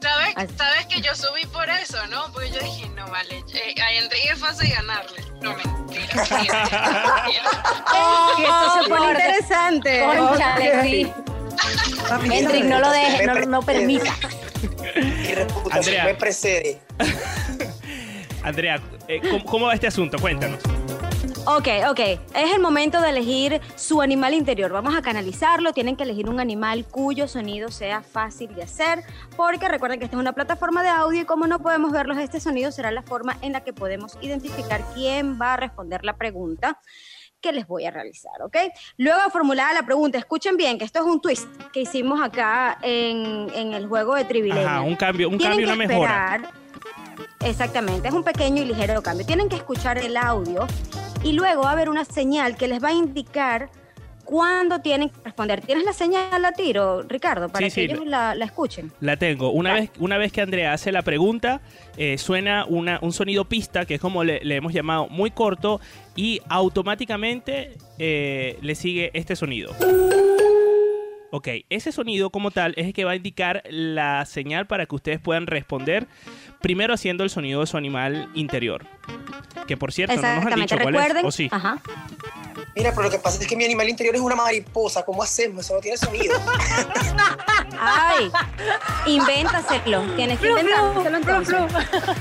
[0.01, 2.31] ¿Sabes, sabes que yo subí por eso, ¿no?
[2.33, 5.21] Porque yo dije, no, vale, eh, a Enrique es fácil ganarle.
[5.41, 6.07] No, mentira.
[6.07, 6.17] que
[8.43, 10.07] esto se pone interesante.
[10.81, 11.13] Sí.
[12.09, 14.13] Enric, no lo dejes, no, no permita.
[14.95, 16.79] Mi reputación me precede.
[18.43, 20.17] Andrea, eh, ¿cómo, cómo va este asunto?
[20.19, 20.59] Cuéntanos.
[21.49, 21.99] Ok, ok.
[22.35, 24.69] Es el momento de elegir su animal interior.
[24.71, 25.71] Vamos a canalizarlo.
[25.71, 29.03] Tienen que elegir un animal cuyo sonido sea fácil de hacer.
[29.37, 32.41] Porque recuerden que esta es una plataforma de audio y como no podemos verlos, este
[32.41, 36.81] sonido será la forma en la que podemos identificar quién va a responder la pregunta
[37.47, 38.57] que les voy a realizar, ¿ok?
[38.97, 43.47] Luego formulada la pregunta, escuchen bien que esto es un twist que hicimos acá en,
[43.55, 44.67] en el juego de Trivilegio.
[44.67, 46.51] Ajá, un cambio, un Tienen cambio, una mejora.
[47.39, 49.25] Exactamente, es un pequeño y ligero cambio.
[49.25, 50.67] Tienen que escuchar el audio
[51.23, 53.69] y luego va a haber una señal que les va a indicar
[54.27, 55.61] cuándo tienen que responder.
[55.61, 58.91] ¿Tienes la señal a tiro, Ricardo, para Sí, que sí, ellos la, la escuchen?
[58.99, 59.51] La tengo.
[59.51, 61.61] Una vez, una vez que Andrea hace la pregunta,
[61.95, 65.79] eh, suena una, un sonido pista, que es como le, le hemos llamado, muy corto,
[66.15, 69.73] y automáticamente eh, le sigue este sonido.
[71.29, 74.95] Ok, ese sonido como tal es el que va a indicar la señal para que
[74.95, 76.07] ustedes puedan responder,
[76.61, 78.85] primero haciendo el sonido de su animal interior.
[79.67, 81.01] Que por cierto, no nos han dicho cuál es.
[81.01, 81.25] recuerden.
[81.25, 81.49] ¿O sí?
[81.51, 81.79] Ajá.
[82.75, 85.03] Mira, pero lo que pasa es que mi animal interior es una mariposa.
[85.03, 85.65] ¿Cómo hacemos?
[85.65, 86.39] Eso no tiene sonido.
[87.79, 88.31] Ay,
[89.07, 90.01] invéntaselo.
[90.15, 91.55] Tienes que inventárselo entonces.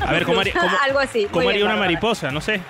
[0.01, 1.27] A ver, ¿cómo haría, cómo- Algo así.
[1.27, 2.31] cómo haría bien, una mariposa?
[2.31, 2.61] No sé.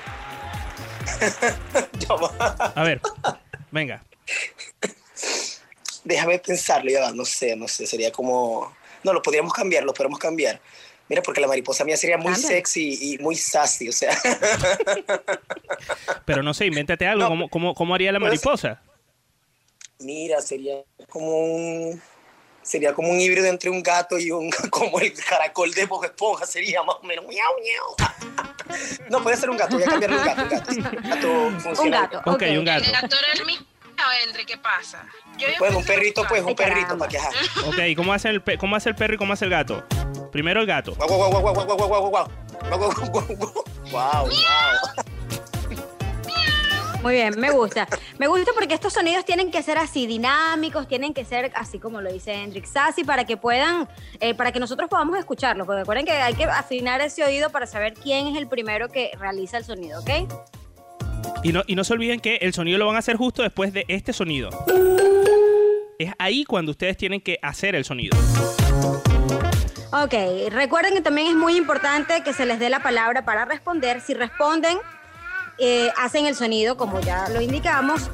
[2.74, 3.00] A ver,
[3.70, 4.02] venga.
[6.04, 8.72] Déjame pensarlo, ya va, no sé, no sé, sería como...
[9.02, 10.60] No, lo podríamos cambiar, lo podemos cambiar.
[11.08, 14.16] Mira, porque la mariposa mía sería muy sexy y muy sassy, o sea...
[16.24, 17.28] Pero no sé, invéntate algo.
[17.28, 18.82] ¿Cómo, cómo, cómo haría la Pues- mariposa?
[20.00, 20.74] Mira, sería
[21.08, 22.02] como un...
[22.62, 24.50] Sería como un híbrido entre un gato y un...
[24.70, 27.24] Como el caracol de Bob Esponja, sería más o menos...
[27.24, 28.10] Miau, miau.
[29.08, 31.82] No, puede ser un gato, voy a cambiarle un gato, un gato.
[31.82, 32.18] Un gato.
[32.26, 32.84] Ok, un gato.
[32.84, 33.60] El gato era el mío,
[34.24, 35.06] Endri, ¿qué pasa?
[35.38, 37.30] Yo bueno, un perrito, pues, un perrito, para que ajá.
[37.96, 39.84] ¿cómo hace, el pe ¿cómo hace el perro y cómo hace el gato?
[40.32, 40.94] Primero el gato.
[40.94, 42.30] Guau, guau, guau, guau, guau, guau, guau, guau.
[42.68, 43.26] Guau, guau,
[43.90, 44.28] guau.
[47.02, 47.86] Muy bien, me gusta.
[48.18, 52.00] Me gusta porque estos sonidos tienen que ser así dinámicos, tienen que ser así como
[52.00, 55.66] lo dice Hendrix Sassy, para que puedan, eh, para que nosotros podamos escucharlos.
[55.66, 59.12] Porque recuerden que hay que afinar ese oído para saber quién es el primero que
[59.20, 60.10] realiza el sonido, ¿ok?
[61.42, 63.72] Y no, y no se olviden que el sonido lo van a hacer justo después
[63.72, 64.50] de este sonido.
[65.98, 68.16] Es ahí cuando ustedes tienen que hacer el sonido.
[69.92, 70.14] Ok,
[70.50, 74.00] recuerden que también es muy importante que se les dé la palabra para responder.
[74.00, 74.76] Si responden,
[75.58, 78.10] eh, hacen el sonido como ya lo indicamos.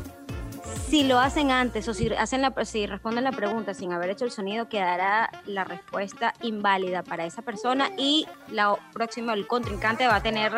[0.88, 4.24] Si lo hacen antes o si, hacen la, si responden la pregunta sin haber hecho
[4.24, 10.16] el sonido, quedará la respuesta inválida para esa persona y la próxima, el contrincante va
[10.16, 10.52] a tener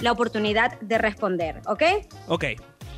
[0.00, 1.82] la oportunidad de responder, ¿ok?
[2.28, 2.44] Ok.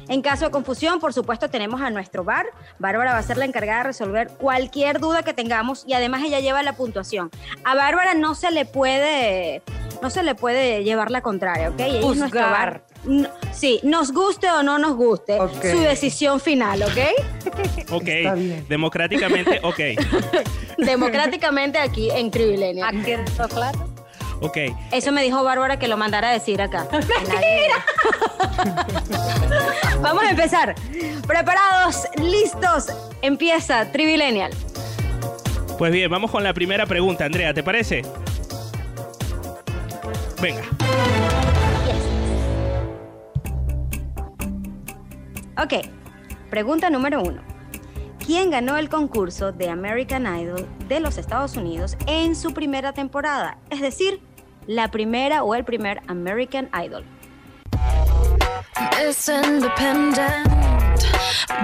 [0.09, 2.47] En caso de confusión, por supuesto, tenemos a nuestro bar.
[2.81, 6.41] Bárbara va a ser la encargada de resolver cualquier duda que tengamos y además ella
[6.41, 7.31] lleva la puntuación.
[7.63, 9.63] A Bárbara no se le puede,
[10.03, 11.79] no se le puede llevar la contraria, ¿ok?
[11.79, 12.83] Ella es nuestro bar.
[13.05, 16.99] No- sí, nos guste o no nos guste, su decisión final, ¿ok?
[17.93, 18.07] Ok.
[18.09, 18.65] Está bien.
[18.69, 19.79] Democráticamente, ok.
[20.79, 22.85] Democráticamente aquí en Trivilenio.
[22.85, 23.89] ¿A qué claro?
[24.43, 24.57] Ok.
[24.93, 26.87] Eso me dijo Bárbara que lo mandara a decir acá.
[30.01, 30.75] Vamos a empezar.
[31.27, 32.07] ¿Preparados?
[32.17, 32.87] ¿Listos?
[33.23, 34.53] Empieza Trivilenial.
[35.79, 38.03] Pues bien, vamos con la primera pregunta, Andrea, ¿te parece?
[40.41, 40.63] Venga.
[45.63, 45.75] Ok,
[46.49, 47.43] pregunta número uno.
[48.25, 53.59] ¿Quién ganó el concurso de American Idol de los Estados Unidos en su primera temporada?
[53.69, 54.23] Es decir,
[54.67, 57.05] la primera o el primer American Idol.
[59.05, 60.49] Miss Independent,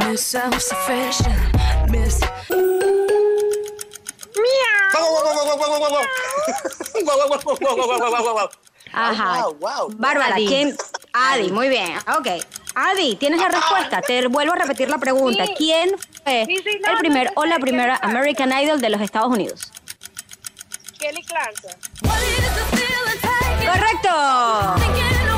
[0.06, 2.20] Miss Self-Sufficient, Miss.
[8.92, 9.42] Ajá.
[9.42, 9.88] Wow, wow.
[9.96, 10.76] Bárbara, ¿quién?
[11.12, 11.96] Adi, muy bien.
[12.18, 12.45] Ok.
[12.78, 14.02] Adi, ¿tienes la respuesta?
[14.02, 15.46] Te vuelvo a repetir la pregunta.
[15.46, 15.54] Sí.
[15.56, 15.88] ¿Quién
[16.22, 17.96] fue Sí, sí, no, el primer no, o la ¿qué primera?
[18.02, 19.72] American Idol de los Estados Unidos?
[20.98, 21.70] Kelly Clarkson.
[23.64, 25.36] ¡Correcto!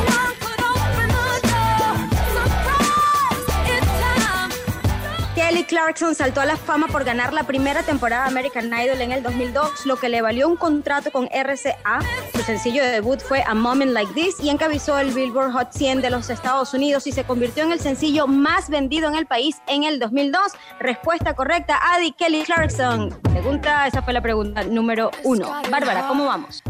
[5.39, 9.13] Kelly Clarkson saltó a la fama por ganar la primera temporada de American Idol en
[9.13, 12.01] el 2002, lo que le valió un contrato con RCA.
[12.35, 16.03] Su sencillo de debut fue A Moment Like This y encabezó el Billboard Hot 100
[16.03, 19.63] de los Estados Unidos y se convirtió en el sencillo más vendido en el país
[19.69, 20.43] en el 2002.
[20.81, 23.17] Respuesta correcta, Adi Kelly Clarkson.
[23.23, 25.53] Pregunta, esa fue la pregunta número uno.
[25.71, 26.65] Bárbara, ¿cómo vamos?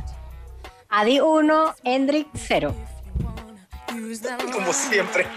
[0.91, 2.75] Adi 1, Hendrik 0.
[4.53, 5.27] Como siempre.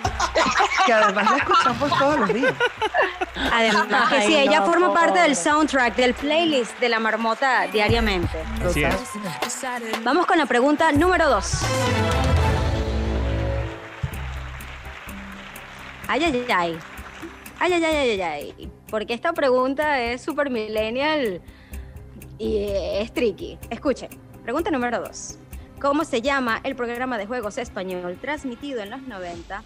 [0.86, 2.54] Que además la escuchamos todos los días.
[3.54, 8.42] Además que sí, ella no, forma parte del soundtrack, del playlist de la marmota diariamente.
[8.66, 8.96] Así es.
[10.04, 11.60] Vamos con la pregunta número dos.
[16.08, 16.80] Ay, ay, ay.
[17.60, 18.72] Ay, ay, ay, ay, ay, ay.
[18.90, 21.42] Porque esta pregunta es super millennial
[22.40, 23.60] y es tricky.
[23.70, 24.10] Escuchen,
[24.44, 25.38] pregunta número dos.
[25.82, 29.64] ¿Cómo se llama el programa de juegos español transmitido en los 90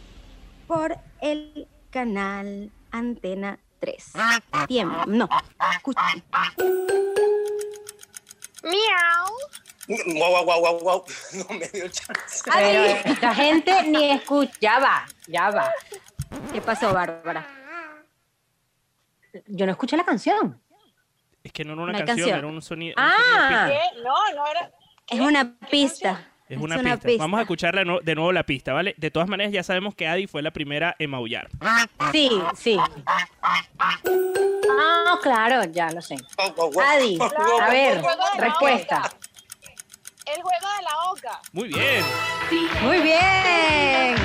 [0.66, 4.14] por el canal Antena 3?
[4.66, 5.04] Tiempo.
[5.08, 5.28] No,
[5.74, 6.24] escuchen.
[8.64, 9.28] Miau.
[9.88, 11.06] Guau, guau, guau, guau, guau.
[11.34, 12.44] No me dio chance.
[12.46, 14.54] Pero esta gente ni escucha.
[14.62, 15.70] Ya va, ya va.
[16.54, 17.46] ¿Qué pasó, Bárbara?
[19.48, 20.62] Yo no escuché la canción.
[21.44, 22.40] Es que no era una canción, canción.
[22.40, 22.96] era un sonido.
[22.98, 23.68] Ah.
[23.68, 24.02] ¿Qué?
[24.02, 24.72] No, no era.
[25.10, 26.28] Es una pista.
[26.48, 27.10] Es una, pista.
[27.18, 28.94] Vamos a escucharla no- de nuevo la pista, ¿vale?
[28.98, 31.50] De todas maneras, ya sabemos que Adi fue la primera en maullar.
[32.12, 32.78] Sí, sí.
[34.78, 36.16] Ah, claro, ya lo sé.
[36.38, 37.18] Adi,
[37.62, 38.02] a ver,
[38.38, 39.10] respuesta.
[40.26, 41.42] El juego de la oca.
[41.52, 42.04] Muy bien.
[42.82, 44.16] Muy bien.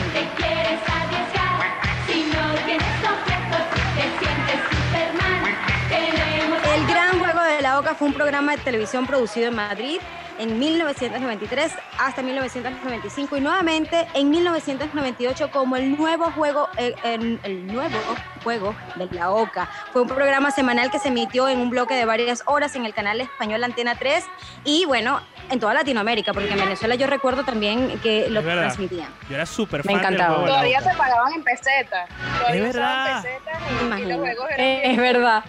[6.75, 10.01] El Gran Juego de la Oca fue un programa de televisión producido en Madrid
[10.41, 17.99] en 1993 hasta 1995 y nuevamente en 1998 como el nuevo juego eh, el nuevo
[18.43, 19.69] juego de la Oca.
[19.93, 22.95] Fue un programa semanal que se emitió en un bloque de varias horas en el
[22.95, 24.25] canal español Antena 3
[24.65, 25.21] y bueno,
[25.51, 29.09] en toda Latinoamérica, porque en Venezuela yo recuerdo también que lo transmitían.
[29.29, 30.47] Yo era súper Me fan del encantaba.
[30.47, 32.09] Todavía se pagaban en pesetas.
[32.39, 33.23] Todavía Es verdad.
[33.23, 33.59] pesetas
[33.99, 35.45] y, y los juegos eran Eh, es verdad.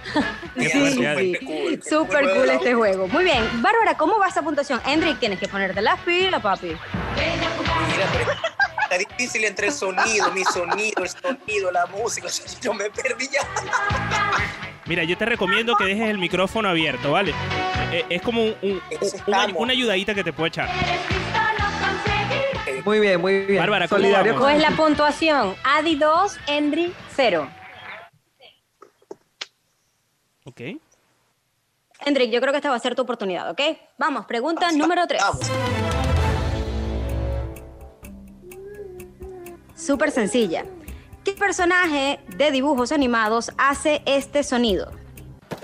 [0.58, 1.80] Sí, sí.
[1.88, 3.08] Súper cool este juego.
[3.08, 3.44] Muy bien.
[3.62, 4.81] Bárbara, ¿cómo va esa puntuación?
[4.86, 6.68] Hendrik, tienes que ponerte las pilas, papi.
[6.68, 8.32] Mira, pero
[8.84, 12.28] está difícil entre el sonido, mi sonido, el sonido, la música.
[12.62, 13.42] Yo me perdí ya.
[14.86, 17.34] Mira, yo te recomiendo que dejes el micrófono abierto, ¿vale?
[17.92, 18.82] Eh, Es como un- un-
[19.28, 20.70] una, una ayudadita que te puede echar.
[22.84, 23.60] Muy bien, muy bien.
[23.60, 24.42] Bárbara, ¿cómo Solidario vamos?
[24.48, 25.56] con- ¿Cuál es la puntuación?
[25.64, 27.48] Adi 2, Hendrik 0.
[30.46, 30.62] Ok.
[32.06, 33.62] Hendrik, yo creo que esta va a ser tu oportunidad, ¿ok?
[33.98, 35.22] Vamos, pregunta número 3.
[39.76, 40.66] Súper sencilla.
[41.24, 44.92] ¿Qué personaje de dibujos animados hace este sonido?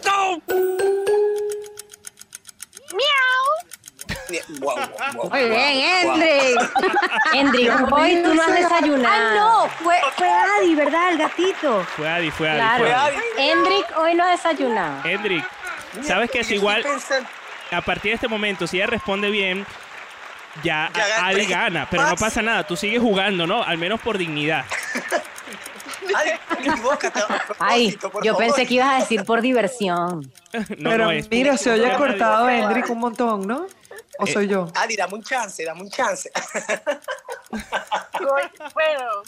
[0.03, 0.41] Guau,
[4.59, 6.59] guau, guau, Muy bien, Hendrik.
[7.33, 9.07] Hendrik, hoy tú no has desayunado.
[9.07, 11.11] Ah, no, fue, fue Adi, ¿verdad?
[11.11, 11.83] El gatito.
[11.95, 12.57] Fue Adi, fue Adi.
[12.57, 12.83] Claro.
[12.83, 13.17] Fue Adi.
[13.37, 15.07] Hendrik hoy no ha desayunado.
[15.07, 15.45] Hendrik,
[16.03, 16.83] ¿sabes que es igual?
[17.71, 19.65] A partir de este momento, si ella responde bien,
[20.63, 21.87] ya, Ya gana.
[21.89, 23.61] Pero no pasa nada, tú sigues jugando, ¿no?
[23.63, 24.65] Al menos por dignidad.
[26.15, 27.19] Ay, equivócate.
[27.59, 28.37] Ay, por yo favor.
[28.47, 30.31] pensé que ibas a decir por diversión.
[30.77, 31.29] No, Pero no es.
[31.29, 32.49] mira, se oye cortado.
[32.49, 33.67] Hendrik, un montón, ¿no?
[34.19, 34.71] ¿O Eh, soy yo?
[34.75, 36.31] Adi, dame un chance, dame un chance.
[38.73, 39.23] Bueno,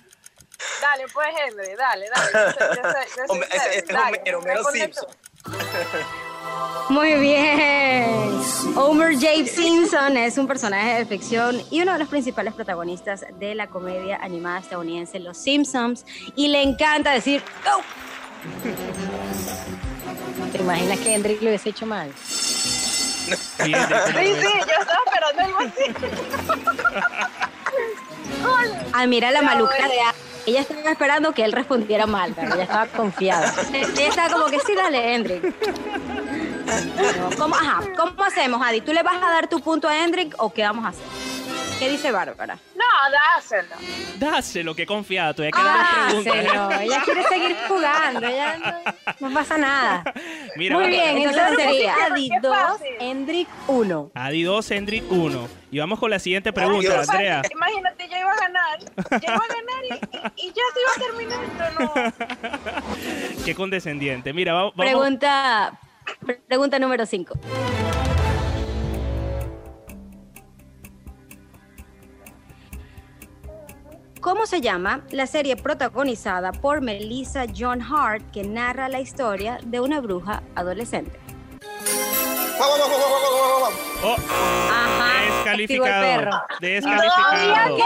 [0.81, 2.31] dale, pues, Henry, dale, dale.
[2.33, 4.79] Yo sé- yo sé- yo sé Hombre, ese- Henry, ese es dale, Homero, Homero responde
[4.79, 5.07] Simpson.
[6.89, 8.39] Muy bien.
[8.75, 9.45] Homer J.
[9.45, 14.17] Simpson es un personaje de ficción y uno de los principales protagonistas de la comedia
[14.21, 17.81] animada estadounidense Los Simpsons y le encanta decir "Go".
[20.51, 22.11] ¿Te imaginas que Hendrik lo hubiese hecho mal?
[22.15, 25.83] Sí, Hendrik, ¿cómo Sí, yo estaba esperando algo así.
[28.93, 30.15] Ah, mira la maluca de A-
[30.47, 32.33] Ella estaba esperando que él respondiera mal.
[32.35, 33.53] Pero ella estaba confiada.
[33.73, 35.43] Ella estaba como que sí, dale, Hendrik.
[36.95, 38.81] Bueno, ¿Cómo, ajá, ¿Cómo hacemos, Adi?
[38.81, 41.05] ¿Tú le vas a dar tu punto a Hendrik o qué vamos a hacer?
[41.79, 42.59] ¿Qué dice Bárbara?
[42.75, 43.73] No, dáselo.
[44.17, 45.33] Dáselo, que confiada.
[45.33, 46.25] Todavía quedan.
[46.25, 46.71] Dáselo.
[46.81, 48.27] Ella quiere seguir jugando.
[48.27, 50.03] Ella no, no pasa nada.
[50.57, 52.87] Mira, Muy bien, entonces sería Adi qué 2, fácil.
[52.99, 54.11] Hendrik 1.
[54.13, 55.47] Adi 2, Hendrik 1.
[55.71, 56.99] Y vamos con la siguiente pregunta.
[56.99, 57.41] Andrea.
[57.51, 58.79] Imagínate, yo iba a ganar.
[58.79, 59.85] Yo iba a ganar
[60.35, 61.79] y, y- y ya se iba a terminar esto,
[63.37, 63.45] no.
[63.45, 64.33] Qué condescendiente.
[64.33, 64.75] Mira, va- vamos.
[64.75, 65.79] Pregunta,
[66.37, 67.33] pregunta número 5.
[74.21, 79.79] ¿Cómo se llama la serie protagonizada por Melissa John Hart que narra la historia de
[79.79, 81.17] una bruja adolescente?
[84.01, 84.15] Oh,
[84.71, 85.25] Ajá.
[85.25, 86.41] descalificado.
[86.59, 87.77] Descalificado.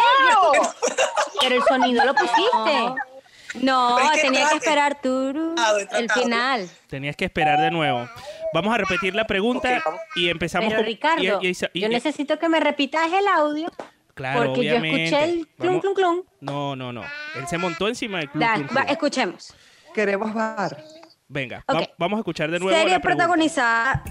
[1.40, 3.13] Pero el sonido lo pusiste.
[3.62, 6.70] No, es que tenía que esperar turu, Tratado, el final.
[6.88, 8.08] Tenías que esperar de nuevo.
[8.54, 9.84] Vamos a repetir la pregunta
[10.16, 10.86] y empezamos Pero con.
[10.86, 13.72] Ricardo, y- y- y- yo necesito que me repitas el audio
[14.14, 16.24] Claro, porque yo escuché el clum, clum, clum.
[16.42, 17.02] No, no, no.
[17.36, 18.44] Él se montó encima del club.
[18.44, 18.90] Da- clum, va, clum.
[18.92, 19.54] escuchemos.
[19.94, 20.84] Queremos bar.
[21.28, 21.76] Venga, Ok.
[21.82, 24.04] va- vamos a escuchar de nuevo Serie la protagonizada,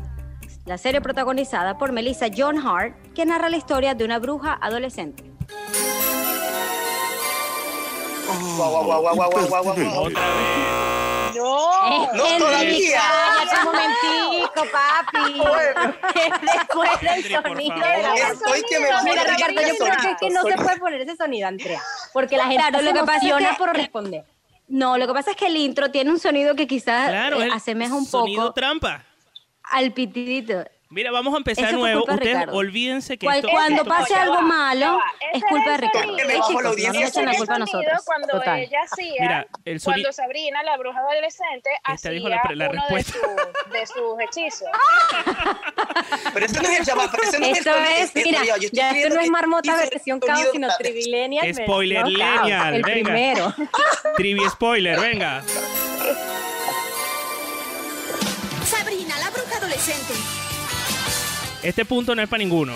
[0.66, 5.22] la serie protagonizada por Melissa John Hart, que narra la historia de una bruja adolescente.
[8.57, 10.11] Guau, guau, guau, guau, guau, guau, guau, guau.
[11.35, 13.01] No, no todavía.
[13.01, 15.41] Cállate un momentico, papi.
[16.53, 17.74] Después del sonido.
[17.76, 19.24] de la Estoy que me Mira.
[19.24, 21.80] Ricardo, yo creo que, es que no se puede poner ese sonido, Andrea.
[22.12, 24.24] Porque la gente Claro, se lo que pasa por responder.
[24.68, 27.49] No, lo que pasa es que el intro tiene un sonido que quizás Claro, eh,
[27.53, 29.05] asemeja un sonido poco trampa.
[29.64, 30.64] al pitidito.
[30.93, 32.03] Mira, vamos a empezar Eso nuevo.
[32.03, 32.55] Ustedes Ricardo.
[32.55, 35.01] olvídense que Cual- esto- cuando esto- pase algo malo,
[35.32, 36.16] es culpa de Ricardo.
[36.16, 38.03] Que me bajo chicos, la no echen la culpa a nosotros.
[38.05, 38.59] cuando Total.
[38.61, 42.68] ella hacía, Mira, el sonido- cuando Sabrina, la bruja adolescente, hacía dijo la pre- la
[42.68, 43.12] uno de, respuesta.
[43.12, 44.68] su- de sus hechizos.
[46.34, 48.40] Pero ese no es el llamado, pero ese no es el Esto sonido, es, mira,
[48.72, 51.55] ya esto no es marmota versión caos, sino trivilenial.
[51.55, 52.82] Spoiler El venga.
[52.82, 53.55] primero.
[54.16, 55.43] Trivi spoiler, venga.
[58.64, 60.14] Sabrina, la bruja adolescente.
[61.62, 62.72] Este punto no es para ninguno.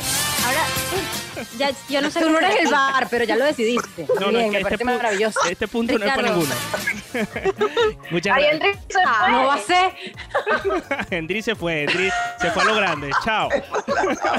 [0.47, 0.61] Ahora,
[1.59, 4.07] ya, yo no sé Tú no eres el bar, pero ya lo decidiste.
[4.20, 5.41] No, no, Bien, es que me este, parece pu- maravilloso.
[5.51, 6.55] este punto no es para ninguno.
[8.11, 8.55] Muchas gracias.
[8.55, 9.30] Enrique se fue.
[9.32, 9.93] no va a ser.
[11.11, 12.11] Hendry se fue, Hendry
[12.41, 13.11] se fue a lo grande.
[13.24, 13.49] Chao.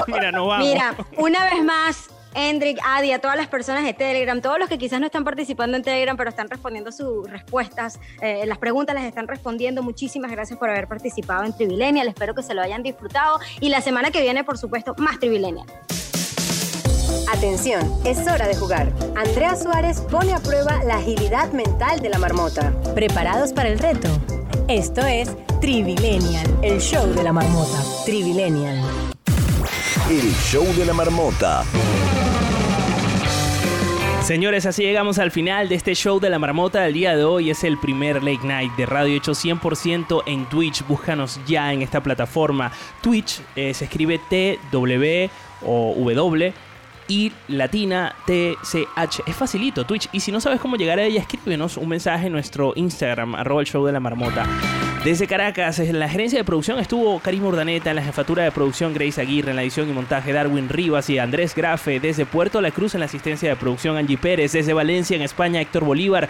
[0.06, 0.66] Mira, no vamos.
[0.66, 2.08] Mira, una vez más,
[2.38, 5.76] Hendrik, Adi, a todas las personas de Telegram, todos los que quizás no están participando
[5.76, 9.82] en Telegram, pero están respondiendo sus respuestas, eh, las preguntas las están respondiendo.
[9.82, 12.06] Muchísimas gracias por haber participado en Trivilenial.
[12.06, 13.40] Espero que se lo hayan disfrutado.
[13.58, 15.66] Y la semana que viene, por supuesto, más Trivilenial.
[17.34, 18.92] Atención, es hora de jugar.
[19.16, 22.72] Andrea Suárez pone a prueba la agilidad mental de la marmota.
[22.94, 24.08] ¿Preparados para el reto?
[24.68, 25.28] Esto es
[25.60, 27.82] Trivilenial, el show de la marmota.
[28.04, 28.80] Trivilenial.
[30.08, 31.64] El show de la marmota.
[34.28, 37.48] Señores, así llegamos al final de este show de la marmota del día de hoy.
[37.48, 40.86] Es el primer late night de radio hecho 100% en Twitch.
[40.86, 42.70] Búscanos ya en esta plataforma.
[43.00, 45.30] Twitch eh, se escribe T, W
[45.62, 46.52] o W
[47.08, 49.22] y latina TCH.
[49.26, 50.08] Es facilito, Twitch.
[50.12, 53.62] Y si no sabes cómo llegar a ella, escríbenos un mensaje en nuestro Instagram, arroba
[53.62, 54.46] el show de la marmota.
[55.04, 58.92] Desde Caracas, en la gerencia de producción estuvo Karim Urdaneta, en la jefatura de producción
[58.92, 62.72] Grace Aguirre, en la edición y montaje Darwin Rivas y Andrés Grafe, desde Puerto La
[62.72, 66.28] Cruz en la asistencia de producción Angie Pérez, desde Valencia en España Héctor Bolívar,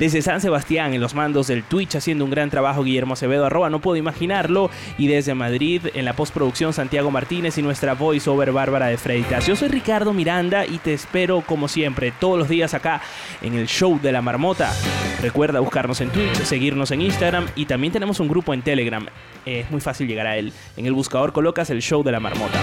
[0.00, 3.68] desde San Sebastián en los mandos del Twitch haciendo un gran trabajo Guillermo Acevedo, arroba
[3.68, 8.86] no puedo imaginarlo, y desde Madrid en la postproducción Santiago Martínez y nuestra voiceover Bárbara
[8.86, 9.46] de Freitas.
[9.46, 13.02] Yo soy Ricardo Miranda y te espero como siempre todos los días acá
[13.42, 14.72] en el show de la marmota.
[15.20, 19.04] Recuerda buscarnos en Twitch, seguirnos en Instagram y también tenemos un grupo en Telegram.
[19.44, 20.54] Es muy fácil llegar a él.
[20.78, 22.58] En el buscador colocas el show de la marmota.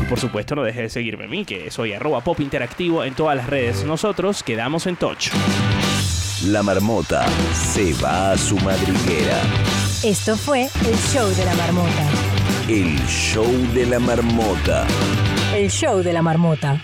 [0.00, 3.12] Y por supuesto no dejes de seguirme a mí, que soy arroba pop interactivo en
[3.12, 3.84] todas las redes.
[3.84, 5.28] Nosotros quedamos en touch.
[6.46, 7.24] La marmota
[7.54, 9.40] se va a su madriguera.
[10.02, 12.08] Esto fue el show de la marmota.
[12.68, 14.84] El show de la marmota.
[15.54, 16.80] El show de la marmota.